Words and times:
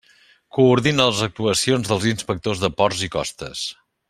Coordina 0.57 1.05
les 1.09 1.21
actuacions 1.27 1.91
dels 1.91 2.09
inspectors 2.15 2.65
de 2.67 2.75
ports 2.81 3.05
i 3.11 3.15
costes. 3.19 3.67